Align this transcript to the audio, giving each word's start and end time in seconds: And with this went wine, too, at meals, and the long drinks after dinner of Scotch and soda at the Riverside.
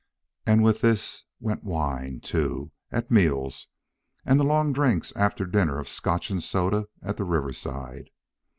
And 0.47 0.63
with 0.63 0.81
this 0.81 1.25
went 1.39 1.63
wine, 1.63 2.21
too, 2.21 2.71
at 2.91 3.11
meals, 3.11 3.67
and 4.25 4.39
the 4.39 4.43
long 4.43 4.73
drinks 4.73 5.13
after 5.15 5.45
dinner 5.45 5.77
of 5.77 5.87
Scotch 5.87 6.31
and 6.31 6.41
soda 6.41 6.87
at 7.03 7.17
the 7.17 7.23
Riverside. 7.23 8.09